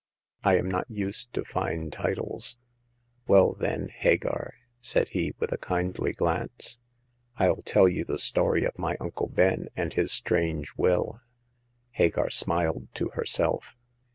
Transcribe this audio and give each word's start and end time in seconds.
"I 0.43 0.57
am 0.57 0.67
not 0.67 0.89
used 0.89 1.31
to 1.35 1.45
fine 1.45 1.91
titles." 1.91 2.57
*' 2.91 3.27
Well, 3.27 3.53
then, 3.53 3.89
Hagar," 3.89 4.55
said 4.79 5.09
he, 5.09 5.35
with 5.37 5.51
a 5.51 5.59
kindly 5.59 6.11
glance," 6.11 6.79
FU 7.37 7.61
tell 7.65 7.87
you 7.87 8.03
the 8.03 8.17
story 8.17 8.63
of 8.65 8.79
my 8.79 8.97
Uncle 8.99 9.27
Ben 9.27 9.67
and 9.75 9.93
his 9.93 10.11
strange 10.11 10.73
will." 10.75 11.21
Hagar 11.91 12.31
smiled 12.31 12.87
to 12.95 13.09
herself. 13.09 13.75